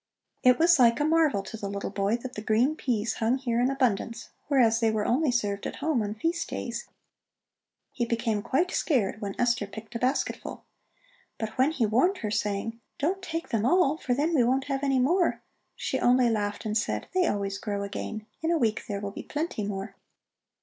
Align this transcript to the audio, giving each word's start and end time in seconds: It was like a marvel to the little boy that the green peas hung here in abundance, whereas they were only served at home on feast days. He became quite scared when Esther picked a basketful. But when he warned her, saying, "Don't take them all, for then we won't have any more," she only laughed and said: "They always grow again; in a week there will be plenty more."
It 0.41 0.57
was 0.57 0.79
like 0.79 0.99
a 0.99 1.05
marvel 1.05 1.43
to 1.43 1.57
the 1.57 1.69
little 1.69 1.91
boy 1.91 2.17
that 2.17 2.33
the 2.33 2.41
green 2.41 2.75
peas 2.75 3.13
hung 3.17 3.37
here 3.37 3.61
in 3.61 3.69
abundance, 3.69 4.29
whereas 4.47 4.79
they 4.79 4.89
were 4.89 5.05
only 5.05 5.29
served 5.29 5.67
at 5.67 5.75
home 5.75 6.01
on 6.01 6.15
feast 6.15 6.49
days. 6.49 6.87
He 7.91 8.07
became 8.07 8.41
quite 8.41 8.71
scared 8.71 9.21
when 9.21 9.39
Esther 9.39 9.67
picked 9.67 9.93
a 9.93 9.99
basketful. 9.99 10.65
But 11.37 11.49
when 11.55 11.69
he 11.69 11.85
warned 11.85 12.17
her, 12.25 12.31
saying, 12.31 12.79
"Don't 12.97 13.21
take 13.21 13.49
them 13.49 13.63
all, 13.63 13.95
for 13.95 14.15
then 14.15 14.33
we 14.33 14.43
won't 14.43 14.63
have 14.63 14.81
any 14.83 14.97
more," 14.97 15.43
she 15.75 15.99
only 15.99 16.31
laughed 16.31 16.65
and 16.65 16.75
said: 16.75 17.07
"They 17.13 17.27
always 17.27 17.59
grow 17.59 17.83
again; 17.83 18.25
in 18.41 18.49
a 18.49 18.57
week 18.57 18.85
there 18.87 19.01
will 19.01 19.11
be 19.11 19.21
plenty 19.21 19.63
more." 19.63 19.95